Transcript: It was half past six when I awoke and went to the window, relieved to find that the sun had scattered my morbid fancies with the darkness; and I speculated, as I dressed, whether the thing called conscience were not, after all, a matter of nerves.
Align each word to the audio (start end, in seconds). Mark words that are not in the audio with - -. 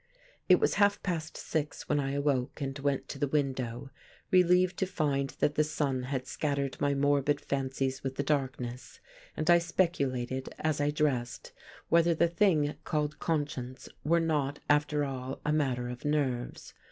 It 0.49 0.59
was 0.59 0.73
half 0.81 1.03
past 1.03 1.37
six 1.37 1.87
when 1.87 1.99
I 1.99 2.13
awoke 2.13 2.59
and 2.59 2.75
went 2.79 3.07
to 3.09 3.19
the 3.19 3.27
window, 3.27 3.91
relieved 4.31 4.77
to 4.77 4.87
find 4.87 5.29
that 5.39 5.53
the 5.53 5.63
sun 5.63 6.05
had 6.05 6.25
scattered 6.25 6.75
my 6.81 6.95
morbid 6.95 7.39
fancies 7.39 8.03
with 8.03 8.15
the 8.15 8.23
darkness; 8.23 8.99
and 9.37 9.47
I 9.47 9.59
speculated, 9.59 10.49
as 10.57 10.81
I 10.81 10.89
dressed, 10.89 11.51
whether 11.89 12.15
the 12.15 12.27
thing 12.27 12.73
called 12.83 13.19
conscience 13.19 13.89
were 14.03 14.19
not, 14.19 14.57
after 14.67 15.05
all, 15.05 15.39
a 15.45 15.53
matter 15.53 15.87
of 15.87 16.03
nerves. 16.03 16.73